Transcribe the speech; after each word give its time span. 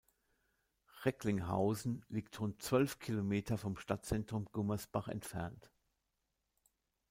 Recklinghausen 1.05 2.03
liegt 2.09 2.39
rund 2.39 2.63
zwölf 2.63 2.97
Kilometer 2.97 3.59
vom 3.59 3.77
Stadtzentrum 3.77 4.45
Gummersbach 4.51 5.07
entfernt. 5.07 5.69